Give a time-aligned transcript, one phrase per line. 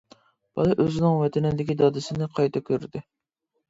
[0.59, 3.09] بالا ئۆزىنىڭ ۋەتىنىدىكى دادىسىنى قايتا كۆردى.